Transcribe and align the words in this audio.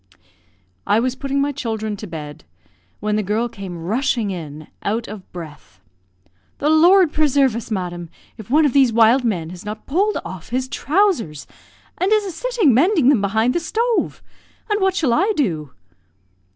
I 0.87 0.99
was 0.99 1.13
putting 1.13 1.39
my 1.41 1.51
children 1.51 1.95
to 1.97 2.07
bed, 2.07 2.43
when 3.01 3.17
the 3.17 3.21
girl 3.21 3.47
came 3.47 3.77
rushing 3.83 4.31
in, 4.31 4.67
out 4.81 5.07
of 5.07 5.31
breath. 5.31 5.79
"The 6.57 6.71
Lord 6.71 7.13
preserve 7.13 7.55
us, 7.55 7.69
madam, 7.69 8.09
if 8.35 8.49
one 8.49 8.65
of 8.65 8.73
these 8.73 8.91
wild 8.91 9.23
men 9.23 9.51
has 9.51 9.63
not 9.63 9.85
pulled 9.85 10.17
off 10.25 10.49
his 10.49 10.67
trousers, 10.67 11.45
and 11.99 12.11
is 12.11 12.25
a 12.25 12.31
sitting, 12.31 12.73
mending 12.73 13.09
them 13.09 13.21
behind 13.21 13.53
the 13.53 13.59
stove! 13.59 14.23
and 14.71 14.81
what 14.81 14.95
shall 14.95 15.13
I 15.13 15.33
do?" 15.35 15.71